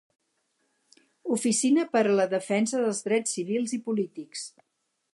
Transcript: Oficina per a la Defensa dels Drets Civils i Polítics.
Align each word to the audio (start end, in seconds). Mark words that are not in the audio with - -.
Oficina 1.35 1.85
per 1.97 2.03
a 2.05 2.17
la 2.21 2.27
Defensa 2.33 2.83
dels 2.87 3.05
Drets 3.09 3.39
Civils 3.39 3.79
i 3.79 3.83
Polítics. 3.91 4.49